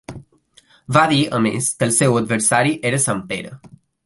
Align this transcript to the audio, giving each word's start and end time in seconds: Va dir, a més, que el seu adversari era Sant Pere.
Va 0.97 1.03
dir, 1.11 1.19
a 1.39 1.41
més, 1.47 1.67
que 1.83 1.89
el 1.91 1.93
seu 1.99 2.19
adversari 2.23 2.75
era 2.93 3.03
Sant 3.05 3.23
Pere. 3.35 3.55